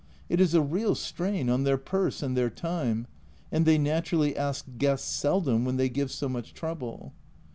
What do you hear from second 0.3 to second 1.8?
is a real strain on their